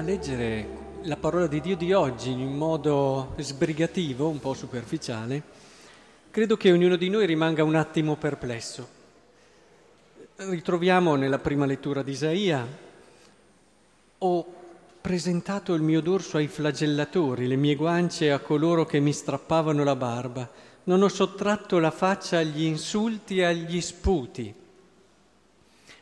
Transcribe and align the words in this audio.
a 0.00 0.02
leggere 0.02 0.66
la 1.02 1.16
parola 1.16 1.46
di 1.46 1.60
Dio 1.60 1.76
di 1.76 1.92
oggi 1.92 2.30
in 2.30 2.56
modo 2.56 3.34
sbrigativo, 3.36 4.30
un 4.30 4.40
po' 4.40 4.54
superficiale, 4.54 5.42
credo 6.30 6.56
che 6.56 6.72
ognuno 6.72 6.96
di 6.96 7.10
noi 7.10 7.26
rimanga 7.26 7.64
un 7.64 7.74
attimo 7.74 8.16
perplesso. 8.16 8.88
Ritroviamo 10.36 11.16
nella 11.16 11.38
prima 11.38 11.66
lettura 11.66 12.02
di 12.02 12.12
Isaia, 12.12 12.66
ho 14.16 14.46
presentato 15.02 15.74
il 15.74 15.82
mio 15.82 16.00
dorso 16.00 16.38
ai 16.38 16.48
flagellatori, 16.48 17.46
le 17.46 17.56
mie 17.56 17.74
guance 17.74 18.32
a 18.32 18.38
coloro 18.38 18.86
che 18.86 19.00
mi 19.00 19.12
strappavano 19.12 19.84
la 19.84 19.96
barba, 19.96 20.50
non 20.84 21.02
ho 21.02 21.08
sottratto 21.08 21.78
la 21.78 21.90
faccia 21.90 22.38
agli 22.38 22.62
insulti 22.62 23.40
e 23.40 23.44
agli 23.44 23.82
sputi. 23.82 24.54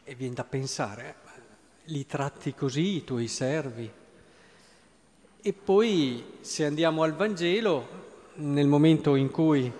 E 0.04 0.14
viene 0.14 0.34
da 0.34 0.44
pensare, 0.44 1.26
li 1.88 2.06
tratti 2.06 2.54
così 2.54 2.96
i 2.96 3.04
tuoi 3.04 3.28
servi? 3.28 3.90
E 5.40 5.52
poi 5.52 6.24
se 6.40 6.64
andiamo 6.64 7.02
al 7.02 7.14
Vangelo, 7.14 8.06
nel 8.36 8.66
momento 8.66 9.14
in 9.14 9.30
cui 9.30 9.70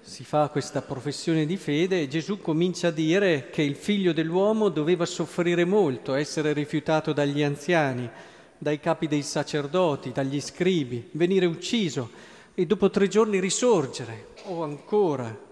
si 0.00 0.24
fa 0.24 0.48
questa 0.48 0.82
professione 0.82 1.46
di 1.46 1.56
fede, 1.56 2.08
Gesù 2.08 2.40
comincia 2.40 2.88
a 2.88 2.92
dire 2.92 3.48
che 3.50 3.62
il 3.62 3.74
figlio 3.74 4.12
dell'uomo 4.12 4.68
doveva 4.68 5.06
soffrire 5.06 5.64
molto, 5.64 6.14
essere 6.14 6.52
rifiutato 6.52 7.12
dagli 7.12 7.42
anziani, 7.42 8.08
dai 8.58 8.78
capi 8.78 9.08
dei 9.08 9.22
sacerdoti, 9.22 10.12
dagli 10.12 10.40
scribi, 10.40 11.08
venire 11.12 11.46
ucciso 11.46 12.10
e 12.54 12.66
dopo 12.66 12.90
tre 12.90 13.08
giorni 13.08 13.40
risorgere. 13.40 14.28
O 14.44 14.62
ancora, 14.62 15.45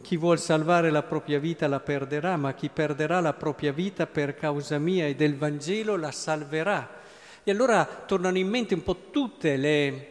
chi 0.00 0.16
vuol 0.16 0.38
salvare 0.38 0.90
la 0.90 1.02
propria 1.02 1.38
vita 1.38 1.66
la 1.66 1.80
perderà, 1.80 2.36
ma 2.36 2.54
chi 2.54 2.68
perderà 2.68 3.20
la 3.20 3.32
propria 3.32 3.72
vita 3.72 4.06
per 4.06 4.34
causa 4.34 4.78
mia 4.78 5.06
e 5.06 5.14
del 5.14 5.36
Vangelo 5.36 5.96
la 5.96 6.12
salverà. 6.12 6.96
E 7.42 7.50
allora 7.50 7.84
tornano 7.84 8.38
in 8.38 8.48
mente 8.48 8.74
un 8.74 8.82
po' 8.82 9.10
tutte 9.10 9.56
le, 9.56 10.08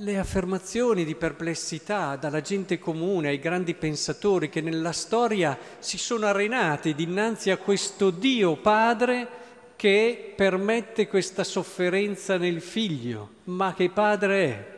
le 0.00 0.18
affermazioni 0.18 1.04
di 1.04 1.14
perplessità 1.14 2.16
dalla 2.16 2.40
gente 2.40 2.78
comune 2.78 3.28
ai 3.28 3.38
grandi 3.38 3.74
pensatori 3.74 4.48
che 4.48 4.60
nella 4.60 4.92
storia 4.92 5.58
si 5.78 5.98
sono 5.98 6.26
arenati 6.26 6.94
dinanzi 6.94 7.50
a 7.50 7.58
questo 7.58 8.10
Dio 8.10 8.56
Padre 8.56 9.46
che 9.76 10.32
permette 10.34 11.06
questa 11.06 11.44
sofferenza 11.44 12.36
nel 12.36 12.60
figlio, 12.60 13.34
ma 13.44 13.74
che 13.74 13.90
padre 13.90 14.44
è? 14.44 14.76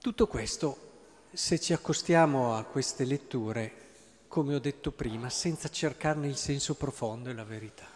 Tutto 0.00 0.28
questo, 0.28 0.87
se 1.38 1.60
ci 1.60 1.72
accostiamo 1.72 2.56
a 2.56 2.64
queste 2.64 3.04
letture, 3.04 3.72
come 4.26 4.56
ho 4.56 4.58
detto 4.58 4.90
prima, 4.90 5.30
senza 5.30 5.68
cercarne 5.68 6.26
il 6.26 6.36
senso 6.36 6.74
profondo 6.74 7.30
e 7.30 7.32
la 7.32 7.44
verità. 7.44 7.86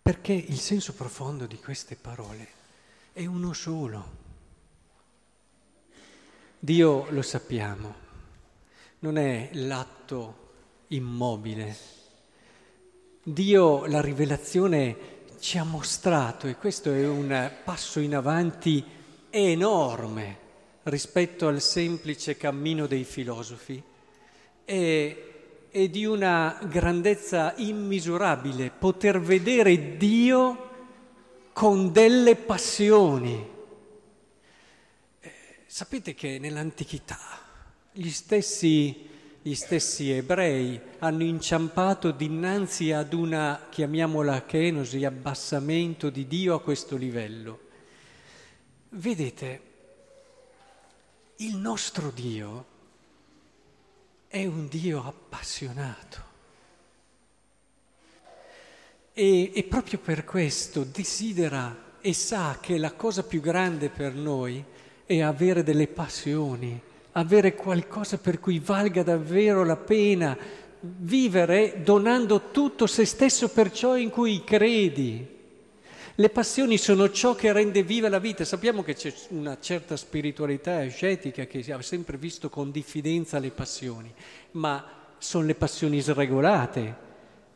Perché 0.00 0.32
il 0.32 0.60
senso 0.60 0.92
profondo 0.94 1.46
di 1.46 1.58
queste 1.58 1.96
parole 1.96 2.46
è 3.12 3.26
uno 3.26 3.52
solo. 3.52 4.08
Dio, 6.60 7.10
lo 7.10 7.22
sappiamo, 7.22 7.94
non 9.00 9.18
è 9.18 9.50
l'atto 9.54 10.52
immobile. 10.88 11.76
Dio, 13.20 13.84
la 13.86 14.00
rivelazione 14.00 14.96
ci 15.40 15.58
ha 15.58 15.64
mostrato, 15.64 16.46
e 16.46 16.54
questo 16.54 16.92
è 16.92 17.04
un 17.04 17.50
passo 17.64 17.98
in 17.98 18.14
avanti 18.14 18.84
enorme 19.28 20.49
rispetto 20.90 21.48
al 21.48 21.62
semplice 21.62 22.36
cammino 22.36 22.86
dei 22.86 23.04
filosofi, 23.04 23.82
è 24.64 25.28
e 25.72 25.88
di 25.88 26.04
una 26.04 26.58
grandezza 26.68 27.54
immisurabile 27.56 28.72
poter 28.76 29.20
vedere 29.20 29.96
Dio 29.96 30.68
con 31.52 31.92
delle 31.92 32.34
passioni. 32.34 33.48
Eh, 35.20 35.32
sapete 35.66 36.14
che 36.14 36.38
nell'antichità 36.40 37.18
gli 37.92 38.10
stessi, 38.10 39.08
gli 39.40 39.54
stessi 39.54 40.10
ebrei 40.10 40.80
hanno 40.98 41.22
inciampato 41.22 42.10
dinanzi 42.10 42.90
ad 42.90 43.12
una, 43.12 43.68
chiamiamola 43.70 44.44
kenosi, 44.44 45.04
abbassamento 45.04 46.10
di 46.10 46.26
Dio 46.26 46.54
a 46.54 46.60
questo 46.60 46.96
livello. 46.96 47.68
Vedete, 48.88 49.60
il 51.40 51.56
nostro 51.56 52.10
Dio 52.14 52.66
è 54.28 54.44
un 54.44 54.68
Dio 54.68 55.02
appassionato. 55.04 56.28
E, 59.12 59.50
e, 59.54 59.64
proprio 59.64 59.98
per 59.98 60.24
questo 60.24 60.84
desidera 60.84 61.96
e 62.00 62.12
sa 62.12 62.58
che 62.60 62.78
la 62.78 62.92
cosa 62.92 63.22
più 63.22 63.40
grande 63.40 63.88
per 63.88 64.14
noi 64.14 64.62
è 65.04 65.20
avere 65.20 65.62
delle 65.62 65.88
passioni, 65.88 66.78
avere 67.12 67.54
qualcosa 67.54 68.18
per 68.18 68.38
cui 68.38 68.58
valga 68.58 69.02
davvero 69.02 69.64
la 69.64 69.76
pena 69.76 70.36
vivere 70.80 71.82
donando 71.82 72.50
tutto 72.50 72.86
se 72.86 73.04
stesso 73.04 73.48
per 73.48 73.72
ciò 73.72 73.96
in 73.96 74.10
cui 74.10 74.44
credi. 74.44 75.38
Le 76.16 76.28
passioni 76.28 76.76
sono 76.76 77.10
ciò 77.10 77.34
che 77.34 77.52
rende 77.52 77.82
viva 77.82 78.08
la 78.08 78.18
vita. 78.18 78.44
Sappiamo 78.44 78.82
che 78.82 78.94
c'è 78.94 79.14
una 79.28 79.58
certa 79.60 79.96
spiritualità 79.96 80.78
ascetica 80.78 81.44
che 81.44 81.64
ha 81.72 81.80
sempre 81.82 82.16
visto 82.16 82.48
con 82.50 82.70
diffidenza 82.70 83.38
le 83.38 83.50
passioni, 83.50 84.12
ma 84.52 84.84
sono 85.18 85.46
le 85.46 85.54
passioni 85.54 86.00
sregolate 86.00 87.08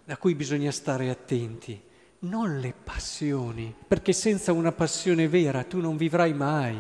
da 0.05 0.17
cui 0.17 0.35
bisogna 0.35 0.71
stare 0.71 1.11
attenti, 1.11 1.81
non 2.21 2.61
le 2.61 2.73
passioni, 2.73 3.75
perché 3.87 4.13
senza 4.13 4.53
una 4.53 4.73
passione 4.73 5.29
vera 5.29 5.65
tu 5.65 5.81
non 5.81 5.97
vivrai 5.97 6.33
mai. 6.33 6.79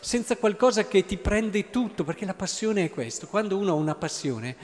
Senza 0.00 0.36
qualcosa 0.36 0.86
che 0.86 1.04
ti 1.04 1.18
prende 1.18 1.70
tutto, 1.70 2.02
perché 2.02 2.24
la 2.24 2.34
passione 2.34 2.84
è 2.84 2.90
questo. 2.90 3.26
Quando 3.26 3.56
uno 3.58 3.72
ha 3.72 3.74
una 3.74 3.94
passione, 3.94 4.56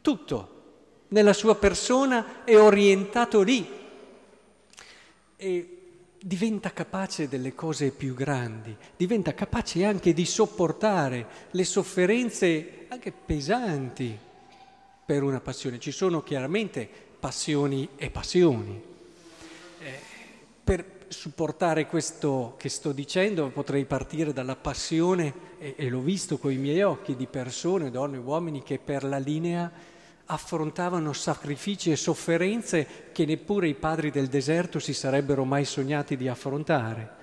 tutto 0.00 0.60
nella 1.08 1.32
sua 1.32 1.56
persona 1.56 2.44
è 2.44 2.58
orientato 2.58 3.42
lì 3.42 3.80
e 5.42 5.78
diventa 6.20 6.72
capace 6.72 7.26
delle 7.26 7.52
cose 7.52 7.90
più 7.90 8.14
grandi, 8.14 8.76
diventa 8.96 9.34
capace 9.34 9.84
anche 9.84 10.12
di 10.12 10.24
sopportare 10.24 11.26
le 11.50 11.64
sofferenze 11.64 12.86
anche 12.86 13.10
pesanti 13.10 14.16
per 15.04 15.24
una 15.24 15.40
passione. 15.40 15.80
Ci 15.80 15.90
sono 15.90 16.22
chiaramente 16.22 16.88
passioni 17.18 17.88
e 17.96 18.08
passioni. 18.08 18.80
Eh, 19.80 19.98
per 20.62 21.00
supportare 21.08 21.88
questo 21.88 22.54
che 22.56 22.68
sto 22.68 22.92
dicendo 22.92 23.48
potrei 23.48 23.84
partire 23.84 24.32
dalla 24.32 24.54
passione, 24.54 25.34
e, 25.58 25.74
e 25.76 25.88
l'ho 25.88 26.02
visto 26.02 26.38
con 26.38 26.52
i 26.52 26.56
miei 26.56 26.82
occhi, 26.82 27.16
di 27.16 27.26
persone, 27.26 27.90
donne 27.90 28.18
e 28.18 28.20
uomini 28.20 28.62
che 28.62 28.78
per 28.78 29.02
la 29.02 29.18
linea 29.18 29.70
affrontavano 30.26 31.12
sacrifici 31.12 31.90
e 31.90 31.96
sofferenze 31.96 33.10
che 33.12 33.24
neppure 33.24 33.68
i 33.68 33.74
padri 33.74 34.10
del 34.10 34.28
deserto 34.28 34.78
si 34.78 34.94
sarebbero 34.94 35.44
mai 35.44 35.64
sognati 35.64 36.16
di 36.16 36.28
affrontare. 36.28 37.20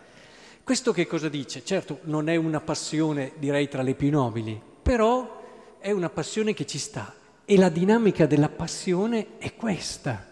Questo 0.63 0.91
che 0.91 1.07
cosa 1.07 1.29
dice? 1.29 1.63
Certo, 1.65 1.99
non 2.03 2.29
è 2.29 2.35
una 2.35 2.61
passione, 2.61 3.31
direi, 3.37 3.67
tra 3.67 3.81
le 3.81 3.95
più 3.95 4.11
nobili, 4.11 4.61
però 4.81 5.77
è 5.79 5.91
una 5.91 6.09
passione 6.09 6.53
che 6.53 6.67
ci 6.67 6.77
sta. 6.77 7.15
E 7.43 7.57
la 7.57 7.69
dinamica 7.69 8.27
della 8.27 8.49
passione 8.49 9.39
è 9.39 9.55
questa. 9.55 10.27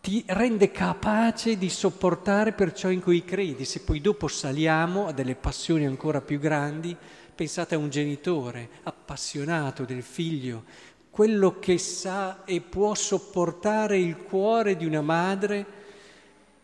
Ti 0.00 0.24
rende 0.26 0.72
capace 0.72 1.56
di 1.56 1.68
sopportare 1.70 2.50
per 2.50 2.72
ciò 2.72 2.88
in 2.88 3.00
cui 3.00 3.24
credi. 3.24 3.64
Se 3.64 3.82
poi 3.82 4.00
dopo 4.00 4.26
saliamo 4.26 5.06
a 5.06 5.12
delle 5.12 5.36
passioni 5.36 5.86
ancora 5.86 6.20
più 6.20 6.40
grandi, 6.40 6.96
pensate 7.32 7.76
a 7.76 7.78
un 7.78 7.88
genitore 7.88 8.68
appassionato 8.82 9.84
del 9.84 10.02
figlio 10.02 10.64
quello 11.12 11.58
che 11.58 11.76
sa 11.76 12.42
e 12.46 12.62
può 12.62 12.94
sopportare 12.94 13.98
il 13.98 14.16
cuore 14.16 14.78
di 14.78 14.86
una 14.86 15.02
madre, 15.02 15.66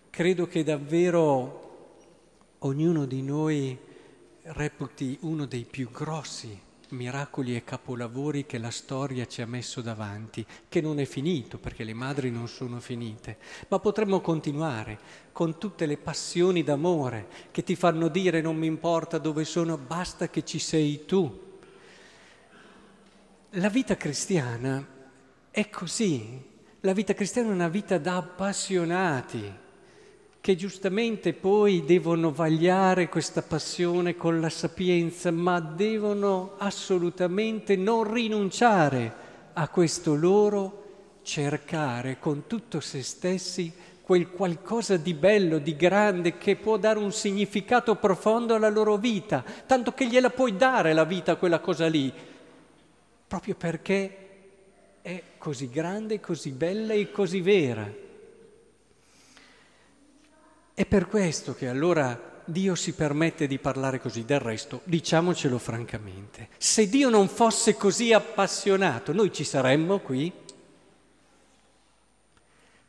credo 0.08 0.46
che 0.46 0.64
davvero 0.64 1.96
ognuno 2.60 3.04
di 3.04 3.20
noi 3.20 3.76
reputi 4.44 5.18
uno 5.20 5.44
dei 5.44 5.66
più 5.70 5.90
grossi 5.90 6.58
miracoli 6.92 7.54
e 7.56 7.62
capolavori 7.62 8.46
che 8.46 8.56
la 8.56 8.70
storia 8.70 9.26
ci 9.26 9.42
ha 9.42 9.46
messo 9.46 9.82
davanti, 9.82 10.46
che 10.70 10.80
non 10.80 10.98
è 10.98 11.04
finito 11.04 11.58
perché 11.58 11.84
le 11.84 11.92
madri 11.92 12.30
non 12.30 12.48
sono 12.48 12.80
finite, 12.80 13.36
ma 13.68 13.78
potremmo 13.78 14.22
continuare 14.22 14.98
con 15.30 15.58
tutte 15.58 15.84
le 15.84 15.98
passioni 15.98 16.62
d'amore 16.62 17.28
che 17.50 17.62
ti 17.62 17.76
fanno 17.76 18.08
dire 18.08 18.40
non 18.40 18.56
mi 18.56 18.66
importa 18.66 19.18
dove 19.18 19.44
sono, 19.44 19.76
basta 19.76 20.30
che 20.30 20.42
ci 20.42 20.58
sei 20.58 21.04
tu 21.04 21.47
la 23.58 23.68
vita 23.68 23.96
cristiana 23.96 24.86
è 25.50 25.68
così, 25.68 26.42
la 26.80 26.92
vita 26.92 27.12
cristiana 27.12 27.48
è 27.48 27.52
una 27.52 27.68
vita 27.68 27.98
da 27.98 28.16
appassionati 28.16 29.52
che 30.40 30.54
giustamente 30.54 31.32
poi 31.32 31.84
devono 31.84 32.30
vagliare 32.30 33.08
questa 33.08 33.42
passione 33.42 34.14
con 34.14 34.40
la 34.40 34.48
sapienza, 34.48 35.32
ma 35.32 35.58
devono 35.58 36.54
assolutamente 36.58 37.74
non 37.74 38.12
rinunciare 38.12 39.26
a 39.54 39.68
questo 39.68 40.14
loro 40.14 40.84
cercare 41.22 42.18
con 42.20 42.46
tutto 42.46 42.78
se 42.78 43.02
stessi 43.02 43.74
quel 44.00 44.30
qualcosa 44.30 44.96
di 44.96 45.14
bello, 45.14 45.58
di 45.58 45.74
grande, 45.74 46.38
che 46.38 46.54
può 46.54 46.76
dare 46.76 47.00
un 47.00 47.12
significato 47.12 47.96
profondo 47.96 48.54
alla 48.54 48.70
loro 48.70 48.96
vita, 48.96 49.44
tanto 49.66 49.92
che 49.92 50.06
gliela 50.06 50.30
puoi 50.30 50.56
dare 50.56 50.92
la 50.92 51.04
vita 51.04 51.34
quella 51.34 51.58
cosa 51.58 51.88
lì, 51.88 52.10
proprio 53.28 53.54
perché 53.54 54.26
è 55.02 55.22
così 55.36 55.68
grande, 55.68 56.18
così 56.18 56.50
bella 56.50 56.94
e 56.94 57.12
così 57.12 57.40
vera. 57.42 57.88
È 60.74 60.86
per 60.86 61.06
questo 61.06 61.54
che 61.54 61.68
allora 61.68 62.42
Dio 62.44 62.74
si 62.74 62.94
permette 62.94 63.46
di 63.46 63.58
parlare 63.58 64.00
così, 64.00 64.24
del 64.24 64.40
resto 64.40 64.80
diciamocelo 64.84 65.58
francamente, 65.58 66.48
se 66.56 66.88
Dio 66.88 67.10
non 67.10 67.28
fosse 67.28 67.74
così 67.74 68.12
appassionato, 68.14 69.12
noi 69.12 69.30
ci 69.32 69.44
saremmo 69.44 69.98
qui? 69.98 70.32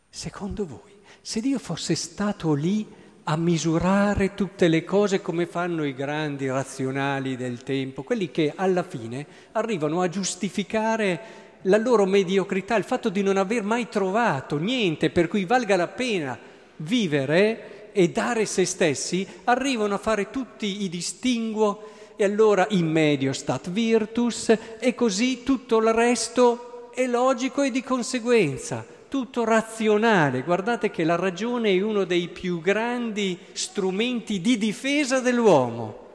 Secondo 0.10 0.66
voi, 0.66 1.02
se 1.22 1.42
Dio 1.42 1.60
fosse 1.60 1.96
stato 1.96 2.54
lì 2.54 2.88
a 3.32 3.38
misurare 3.38 4.34
tutte 4.34 4.68
le 4.68 4.84
cose 4.84 5.22
come 5.22 5.46
fanno 5.46 5.86
i 5.86 5.94
grandi 5.94 6.50
razionali 6.50 7.38
del 7.38 7.62
tempo, 7.62 8.02
quelli 8.02 8.32
che 8.32 8.54
alla 8.56 8.82
fine 8.82 9.24
arrivano 9.52 10.02
a 10.02 10.10
giustificare 10.10 11.20
la 11.64 11.78
loro 11.78 12.08
mediocrità, 12.08 12.76
il 12.76 12.84
fatto 12.84 13.10
di 13.10 13.22
non 13.22 13.38
aver 13.38 13.62
mai 13.62 13.88
trovato 13.88 14.58
niente 14.58 15.12
per 15.12 15.28
cui 15.28 15.46
valga 15.46 15.76
la 15.76 15.88
pena 15.88 16.40
vivere 16.78 17.92
e 17.92 18.10
dare 18.10 18.48
se 18.48 18.66
stessi, 18.66 19.28
arrivano 19.44 19.94
a 19.94 20.00
fare 20.00 20.32
tutti 20.32 20.82
i 20.82 20.90
distinguo 20.90 21.84
e 22.16 22.24
allora 22.24 22.66
in 22.72 22.90
medio 22.90 23.32
stat 23.32 23.70
virtus 23.70 24.58
e 24.80 24.96
così 24.96 25.44
tutto 25.44 25.78
il 25.78 25.94
resto 25.94 26.90
è 26.96 27.06
logico 27.06 27.62
e 27.62 27.70
di 27.70 27.84
conseguenza 27.84 28.98
tutto 29.10 29.44
razionale. 29.44 30.44
Guardate 30.44 30.90
che 30.90 31.04
la 31.04 31.18
ragione 31.18 31.72
è 31.72 31.82
uno 31.82 32.06
dei 32.06 32.30
più 32.30 32.62
grandi 32.62 33.38
strumenti 33.52 34.40
di 34.40 34.58
difesa 34.58 35.20
dell'uomo. 35.20 36.08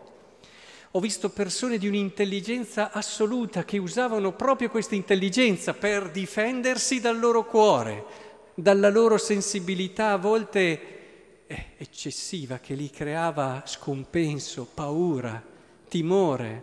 Ho 0.93 1.01
visto 1.01 1.29
persone 1.29 1.77
di 1.77 1.89
un'intelligenza 1.89 2.93
assoluta 2.93 3.65
che 3.65 3.79
usavano 3.79 4.33
proprio 4.33 4.71
questa 4.71 4.95
intelligenza 4.95 5.75
per 5.75 6.11
difendersi 6.11 7.01
dal 7.01 7.19
loro 7.19 7.45
cuore, 7.45 8.05
dalla 8.55 8.89
loro 8.89 9.19
sensibilità 9.19 10.13
a 10.13 10.17
volte 10.17 11.47
eh, 11.49 11.67
eccessiva 11.77 12.59
che 12.59 12.75
li 12.75 12.91
creava 12.91 13.65
scompenso, 13.67 14.69
paura, 14.73 15.43
timore, 15.89 16.63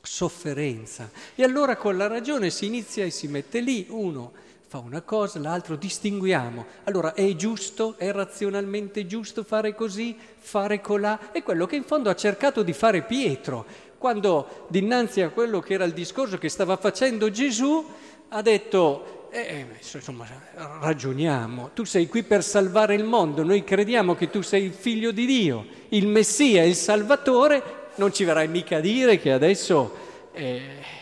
sofferenza. 0.00 1.10
E 1.34 1.44
allora 1.44 1.76
con 1.76 1.98
la 1.98 2.06
ragione 2.06 2.48
si 2.48 2.64
inizia 2.64 3.04
e 3.04 3.10
si 3.10 3.28
mette 3.28 3.60
lì 3.60 3.86
uno 3.90 4.32
fa 4.70 4.78
una 4.78 5.00
cosa, 5.00 5.40
l'altro 5.40 5.74
distinguiamo. 5.74 6.64
Allora 6.84 7.14
è 7.14 7.34
giusto, 7.34 7.96
è 7.98 8.12
razionalmente 8.12 9.04
giusto 9.04 9.42
fare 9.42 9.74
così, 9.74 10.16
fare 10.38 10.80
colà? 10.80 11.32
È 11.32 11.42
quello 11.42 11.66
che 11.66 11.74
in 11.74 11.82
fondo 11.82 12.08
ha 12.08 12.14
cercato 12.14 12.62
di 12.62 12.72
fare 12.72 13.02
Pietro, 13.02 13.66
quando 13.98 14.66
dinanzi 14.68 15.22
a 15.22 15.30
quello 15.30 15.58
che 15.58 15.74
era 15.74 15.82
il 15.82 15.92
discorso 15.92 16.38
che 16.38 16.48
stava 16.48 16.76
facendo 16.76 17.32
Gesù, 17.32 17.84
ha 18.28 18.42
detto, 18.42 19.26
eh, 19.32 19.40
eh 19.40 19.66
insomma, 19.96 20.24
ragioniamo, 20.54 21.70
tu 21.74 21.82
sei 21.82 22.06
qui 22.06 22.22
per 22.22 22.44
salvare 22.44 22.94
il 22.94 23.02
mondo, 23.02 23.42
noi 23.42 23.64
crediamo 23.64 24.14
che 24.14 24.30
tu 24.30 24.40
sei 24.40 24.62
il 24.62 24.72
figlio 24.72 25.10
di 25.10 25.26
Dio, 25.26 25.66
il 25.88 26.06
Messia, 26.06 26.62
il 26.62 26.76
Salvatore, 26.76 27.88
non 27.96 28.12
ci 28.12 28.22
verrai 28.22 28.46
mica 28.46 28.76
a 28.76 28.80
dire 28.80 29.18
che 29.18 29.32
adesso... 29.32 30.06
Eh, 30.32 30.99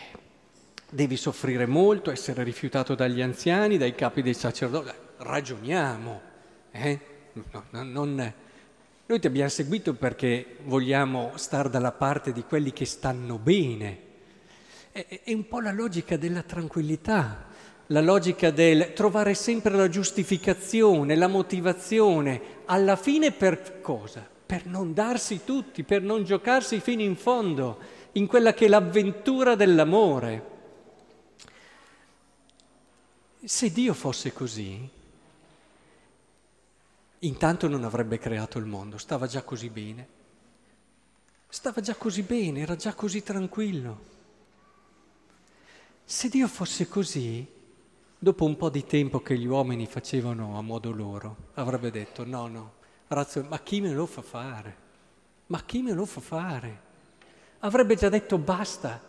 devi 0.89 1.17
soffrire 1.17 1.65
molto, 1.65 2.11
essere 2.11 2.43
rifiutato 2.43 2.95
dagli 2.95 3.21
anziani, 3.21 3.77
dai 3.77 3.93
capi 3.95 4.21
dei 4.21 4.33
sacerdoti. 4.33 4.91
Ragioniamo. 5.17 6.21
Eh? 6.71 6.99
No, 7.33 7.63
no, 7.69 7.83
non... 7.83 8.33
Noi 9.05 9.19
ti 9.19 9.27
abbiamo 9.27 9.49
seguito 9.49 9.95
perché 9.95 10.57
vogliamo 10.65 11.31
stare 11.35 11.69
dalla 11.69 11.91
parte 11.91 12.31
di 12.31 12.43
quelli 12.43 12.71
che 12.71 12.85
stanno 12.85 13.37
bene. 13.37 14.07
È, 14.91 15.21
è 15.23 15.33
un 15.33 15.47
po' 15.47 15.59
la 15.61 15.71
logica 15.71 16.15
della 16.15 16.43
tranquillità, 16.43 17.47
la 17.87 18.01
logica 18.01 18.51
del 18.51 18.93
trovare 18.93 19.33
sempre 19.33 19.73
la 19.73 19.89
giustificazione, 19.89 21.15
la 21.15 21.27
motivazione, 21.27 22.41
alla 22.65 22.95
fine 22.95 23.31
per 23.31 23.81
cosa? 23.81 24.27
Per 24.45 24.65
non 24.67 24.93
darsi 24.93 25.41
tutti, 25.43 25.83
per 25.83 26.01
non 26.03 26.23
giocarsi 26.23 26.79
fino 26.79 27.01
in 27.01 27.15
fondo 27.15 27.79
in 28.13 28.27
quella 28.27 28.53
che 28.53 28.65
è 28.65 28.69
l'avventura 28.69 29.55
dell'amore. 29.55 30.57
Se 33.49 33.71
Dio 33.71 33.95
fosse 33.95 34.31
così, 34.31 34.87
intanto 37.17 37.67
non 37.67 37.83
avrebbe 37.83 38.19
creato 38.19 38.59
il 38.59 38.65
mondo, 38.65 38.99
stava 38.99 39.25
già 39.25 39.41
così 39.41 39.71
bene. 39.71 40.07
Stava 41.47 41.81
già 41.81 41.95
così 41.95 42.21
bene, 42.21 42.59
era 42.59 42.75
già 42.75 42.93
così 42.93 43.23
tranquillo. 43.23 43.99
Se 46.05 46.29
Dio 46.29 46.47
fosse 46.47 46.87
così, 46.87 47.43
dopo 48.19 48.45
un 48.45 48.55
po' 48.55 48.69
di 48.69 48.85
tempo 48.85 49.19
che 49.23 49.35
gli 49.35 49.47
uomini 49.47 49.87
facevano 49.87 50.55
a 50.55 50.61
modo 50.61 50.91
loro, 50.91 51.35
avrebbe 51.55 51.89
detto 51.89 52.23
no, 52.23 52.45
no, 52.45 52.73
razzo, 53.07 53.43
ma 53.49 53.57
chi 53.61 53.81
me 53.81 53.91
lo 53.91 54.05
fa 54.05 54.21
fare? 54.21 54.77
Ma 55.47 55.63
chi 55.63 55.81
me 55.81 55.93
lo 55.93 56.05
fa 56.05 56.21
fare? 56.21 56.81
Avrebbe 57.61 57.95
già 57.95 58.09
detto 58.09 58.37
basta, 58.37 59.01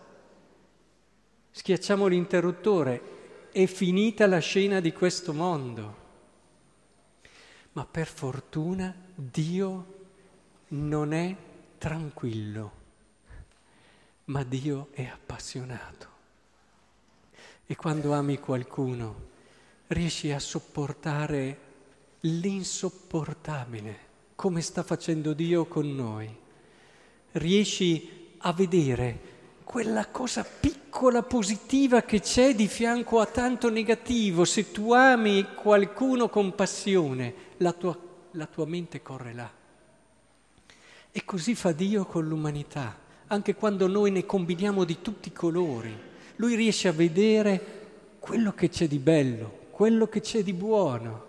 schiacciamo 1.50 2.06
l'interruttore 2.06 3.18
è 3.52 3.66
finita 3.66 4.26
la 4.26 4.38
scena 4.38 4.80
di 4.80 4.92
questo 4.92 5.32
mondo. 5.32 5.98
Ma 7.72 7.84
per 7.84 8.06
fortuna 8.06 8.94
Dio 9.14 9.98
non 10.68 11.12
è 11.12 11.34
tranquillo, 11.78 12.72
ma 14.26 14.42
Dio 14.42 14.88
è 14.92 15.04
appassionato. 15.04 16.08
E 17.66 17.76
quando 17.76 18.12
ami 18.12 18.38
qualcuno 18.38 19.28
riesci 19.88 20.32
a 20.32 20.38
sopportare 20.38 21.58
l'insopportabile, 22.20 24.08
come 24.34 24.60
sta 24.60 24.82
facendo 24.82 25.32
Dio 25.32 25.66
con 25.66 25.94
noi. 25.94 26.34
Riesci 27.32 28.34
a 28.38 28.52
vedere 28.52 29.20
quella 29.64 30.08
cosa 30.08 30.44
piccola 30.44 30.79
positiva 31.22 32.02
che 32.02 32.20
c'è 32.20 32.54
di 32.54 32.66
fianco 32.66 33.20
a 33.20 33.26
tanto 33.26 33.70
negativo. 33.70 34.44
Se 34.44 34.70
tu 34.70 34.92
ami 34.92 35.46
qualcuno 35.54 36.28
con 36.28 36.54
passione, 36.54 37.34
la 37.58 37.72
tua, 37.72 37.96
la 38.32 38.46
tua 38.46 38.66
mente 38.66 39.00
corre 39.00 39.32
là. 39.32 39.50
E 41.12 41.24
così 41.24 41.54
fa 41.54 41.72
Dio 41.72 42.04
con 42.04 42.28
l'umanità, 42.28 42.98
anche 43.28 43.54
quando 43.54 43.86
noi 43.86 44.10
ne 44.10 44.26
combiniamo 44.26 44.84
di 44.84 45.00
tutti 45.00 45.28
i 45.28 45.32
colori. 45.32 45.96
Lui 46.36 46.54
riesce 46.54 46.88
a 46.88 46.92
vedere 46.92 47.78
quello 48.18 48.52
che 48.52 48.68
c'è 48.68 48.86
di 48.86 48.98
bello, 48.98 49.68
quello 49.70 50.06
che 50.08 50.20
c'è 50.20 50.42
di 50.42 50.52
buono. 50.52 51.26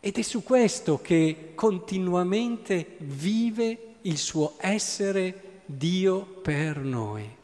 Ed 0.00 0.18
è 0.18 0.22
su 0.22 0.42
questo 0.42 1.00
che 1.00 1.52
continuamente 1.54 2.96
vive 2.98 3.94
il 4.02 4.18
suo 4.18 4.54
essere 4.58 5.62
Dio 5.64 6.20
per 6.42 6.78
noi. 6.78 7.38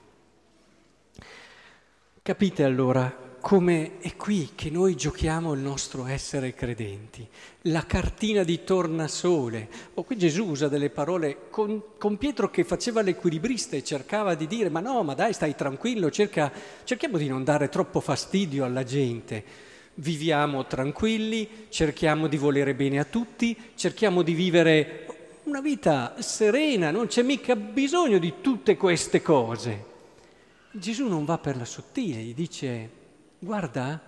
Capite 2.26 2.64
allora 2.64 3.36
come 3.40 4.00
è 4.00 4.16
qui 4.16 4.50
che 4.56 4.68
noi 4.68 4.96
giochiamo 4.96 5.52
il 5.52 5.60
nostro 5.60 6.06
essere 6.06 6.54
credenti, 6.54 7.24
la 7.62 7.86
cartina 7.86 8.42
di 8.42 8.64
tornasole. 8.64 9.68
Oh, 9.94 10.02
qui 10.02 10.18
Gesù 10.18 10.46
usa 10.46 10.66
delle 10.66 10.90
parole 10.90 11.48
con, 11.50 11.80
con, 11.96 12.18
Pietro 12.18 12.50
che 12.50 12.64
faceva 12.64 13.02
l'equilibrista 13.02 13.76
e 13.76 13.84
cercava 13.84 14.34
di 14.34 14.48
dire 14.48 14.70
ma 14.70 14.80
no, 14.80 15.04
ma 15.04 15.14
dai, 15.14 15.34
stai 15.34 15.54
tranquillo, 15.54 16.10
cerca, 16.10 16.50
cerchiamo 16.82 17.16
di 17.16 17.28
non 17.28 17.44
dare 17.44 17.68
troppo 17.68 18.00
fastidio 18.00 18.64
alla 18.64 18.82
gente. 18.82 19.44
Viviamo 19.94 20.66
tranquilli, 20.66 21.66
cerchiamo 21.68 22.26
di 22.26 22.38
volere 22.38 22.74
bene 22.74 22.98
a 22.98 23.04
tutti, 23.04 23.56
cerchiamo 23.76 24.22
di 24.22 24.34
vivere 24.34 25.06
una 25.44 25.60
vita 25.60 26.16
serena, 26.18 26.90
non 26.90 27.06
c'è 27.06 27.22
mica 27.22 27.54
bisogno 27.54 28.18
di 28.18 28.34
tutte 28.40 28.76
queste 28.76 29.22
cose. 29.22 29.94
Gesù 30.78 31.08
non 31.08 31.24
va 31.24 31.38
per 31.38 31.56
la 31.56 31.64
sottile, 31.64 32.20
gli 32.20 32.34
dice 32.34 32.90
guarda 33.38 34.00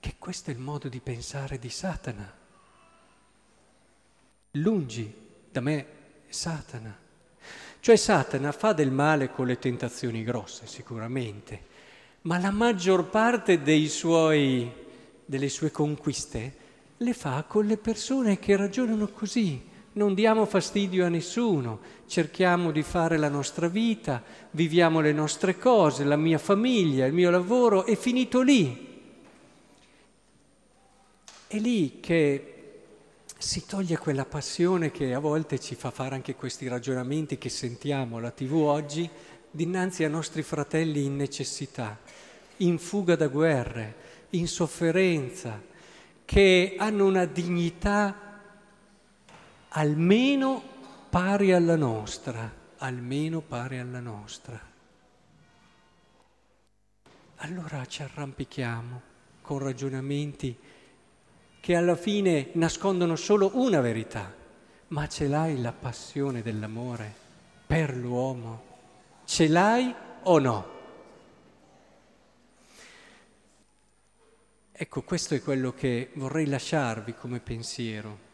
che 0.00 0.14
questo 0.18 0.50
è 0.50 0.54
il 0.54 0.60
modo 0.60 0.88
di 0.88 1.00
pensare 1.00 1.58
di 1.58 1.68
Satana. 1.68 2.32
Lungi 4.52 5.12
da 5.50 5.60
me 5.60 5.86
Satana. 6.28 6.96
Cioè 7.80 7.96
Satana 7.96 8.52
fa 8.52 8.72
del 8.72 8.90
male 8.90 9.30
con 9.30 9.46
le 9.46 9.58
tentazioni 9.58 10.24
grosse, 10.24 10.66
sicuramente, 10.66 11.66
ma 12.22 12.38
la 12.38 12.50
maggior 12.50 13.08
parte 13.08 13.60
suoi, 13.88 14.72
delle 15.24 15.48
sue 15.48 15.70
conquiste 15.70 16.66
le 16.96 17.12
fa 17.12 17.44
con 17.46 17.66
le 17.66 17.76
persone 17.76 18.38
che 18.38 18.56
ragionano 18.56 19.08
così, 19.08 19.62
non 19.98 20.14
diamo 20.14 20.46
fastidio 20.46 21.04
a 21.04 21.08
nessuno, 21.08 21.80
cerchiamo 22.06 22.70
di 22.70 22.82
fare 22.82 23.18
la 23.18 23.28
nostra 23.28 23.66
vita, 23.66 24.22
viviamo 24.52 25.00
le 25.00 25.12
nostre 25.12 25.58
cose, 25.58 26.04
la 26.04 26.16
mia 26.16 26.38
famiglia, 26.38 27.04
il 27.04 27.12
mio 27.12 27.30
lavoro, 27.30 27.84
è 27.84 27.96
finito 27.96 28.40
lì. 28.40 28.86
È 31.48 31.58
lì 31.58 31.98
che 31.98 32.54
si 33.36 33.66
toglie 33.66 33.98
quella 33.98 34.24
passione 34.24 34.92
che 34.92 35.12
a 35.14 35.18
volte 35.18 35.58
ci 35.58 35.74
fa 35.74 35.90
fare 35.90 36.14
anche 36.14 36.36
questi 36.36 36.68
ragionamenti 36.68 37.36
che 37.36 37.48
sentiamo 37.48 38.18
alla 38.18 38.30
tv 38.30 38.54
oggi 38.54 39.08
dinanzi 39.50 40.04
ai 40.04 40.10
nostri 40.10 40.42
fratelli 40.42 41.04
in 41.04 41.16
necessità, 41.16 41.98
in 42.58 42.78
fuga 42.78 43.16
da 43.16 43.26
guerre, 43.26 43.94
in 44.30 44.46
sofferenza, 44.46 45.60
che 46.24 46.76
hanno 46.78 47.06
una 47.06 47.24
dignità 47.24 48.27
almeno 49.78 50.60
pari 51.08 51.52
alla 51.52 51.76
nostra, 51.76 52.52
almeno 52.78 53.40
pari 53.40 53.78
alla 53.78 54.00
nostra. 54.00 54.60
Allora 57.36 57.86
ci 57.86 58.02
arrampichiamo 58.02 59.02
con 59.40 59.60
ragionamenti 59.60 60.58
che 61.60 61.76
alla 61.76 61.94
fine 61.94 62.48
nascondono 62.54 63.14
solo 63.14 63.52
una 63.54 63.80
verità, 63.80 64.34
ma 64.88 65.06
ce 65.06 65.28
l'hai 65.28 65.60
la 65.60 65.72
passione 65.72 66.42
dell'amore 66.42 67.14
per 67.64 67.96
l'uomo? 67.96 68.62
Ce 69.26 69.46
l'hai 69.46 69.94
o 70.24 70.38
no? 70.40 70.76
Ecco, 74.72 75.02
questo 75.02 75.36
è 75.36 75.40
quello 75.40 75.72
che 75.72 76.10
vorrei 76.14 76.46
lasciarvi 76.46 77.14
come 77.14 77.38
pensiero. 77.38 78.26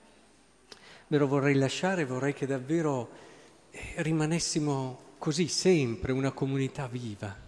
Ve 1.14 1.20
lo 1.20 1.28
vorrei 1.28 1.54
lasciare, 1.54 2.04
vorrei 2.04 2.32
che 2.32 2.44
davvero 2.44 3.08
eh, 3.70 3.78
rimanessimo 3.98 5.12
così 5.18 5.46
sempre 5.46 6.10
una 6.10 6.32
comunità 6.32 6.88
viva 6.88 7.42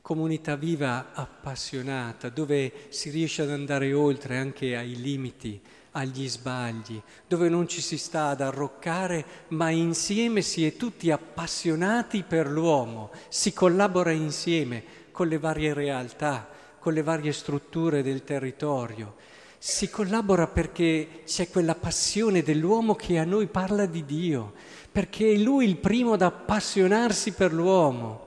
comunità 0.00 0.56
viva 0.56 1.10
appassionata, 1.12 2.30
dove 2.30 2.72
si 2.88 3.10
riesce 3.10 3.42
ad 3.42 3.50
andare 3.50 3.92
oltre 3.92 4.38
anche 4.38 4.74
ai 4.74 4.96
limiti, 4.96 5.60
agli 5.90 6.26
sbagli, 6.26 6.98
dove 7.26 7.50
non 7.50 7.68
ci 7.68 7.82
si 7.82 7.98
sta 7.98 8.28
ad 8.28 8.40
arroccare, 8.40 9.22
ma 9.48 9.68
insieme 9.68 10.40
si 10.40 10.64
è 10.64 10.74
tutti 10.76 11.10
appassionati 11.10 12.22
per 12.22 12.48
l'uomo, 12.48 13.10
si 13.28 13.52
collabora 13.52 14.12
insieme 14.12 14.82
con 15.12 15.28
le 15.28 15.38
varie 15.38 15.74
realtà, 15.74 16.48
con 16.78 16.94
le 16.94 17.02
varie 17.02 17.32
strutture 17.32 18.02
del 18.02 18.24
territorio. 18.24 19.14
Si 19.60 19.90
collabora 19.90 20.46
perché 20.46 21.22
c'è 21.26 21.48
quella 21.48 21.74
passione 21.74 22.42
dell'uomo 22.42 22.94
che 22.94 23.18
a 23.18 23.24
noi 23.24 23.48
parla 23.48 23.86
di 23.86 24.04
Dio, 24.04 24.52
perché 24.90 25.32
è 25.32 25.36
Lui 25.36 25.66
il 25.66 25.78
primo 25.78 26.12
ad 26.12 26.22
appassionarsi 26.22 27.32
per 27.32 27.52
l'uomo 27.52 28.26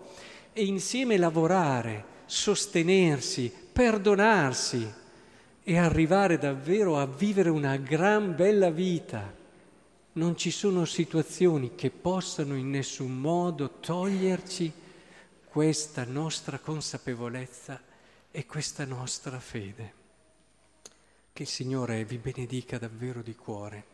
e 0.52 0.66
insieme 0.66 1.16
lavorare, 1.18 2.04
sostenersi, 2.26 3.52
perdonarsi 3.72 4.94
e 5.64 5.78
arrivare 5.78 6.38
davvero 6.38 6.98
a 6.98 7.06
vivere 7.06 7.50
una 7.50 7.78
gran 7.78 8.36
bella 8.36 8.70
vita. 8.70 9.34
Non 10.14 10.36
ci 10.36 10.52
sono 10.52 10.84
situazioni 10.84 11.76
che 11.76 11.92
possano 11.92 12.56
in 12.56 12.70
nessun 12.70 13.18
modo 13.18 13.78
toglierci 13.80 14.72
questa 15.46 16.04
nostra 16.04 16.60
consapevolezza 16.60 17.82
e 18.30 18.46
questa 18.46 18.84
nostra 18.84 19.40
fede. 19.40 20.00
Che 21.34 21.44
il 21.44 21.48
Signore 21.48 22.04
vi 22.04 22.18
benedica 22.18 22.78
davvero 22.78 23.22
di 23.22 23.36
cuore 23.36 23.86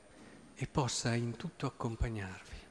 e 0.56 0.66
possa 0.66 1.14
in 1.14 1.36
tutto 1.36 1.68
accompagnarvi. 1.68 2.67